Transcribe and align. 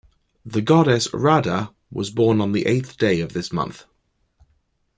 The 0.43 0.63
Goddess 0.63 1.13
Radha 1.13 1.75
was 1.91 2.09
born 2.09 2.41
on 2.41 2.53
the 2.53 2.65
eighth 2.65 2.97
day 2.97 3.21
of 3.21 3.33
this 3.33 3.53
month. 3.53 3.85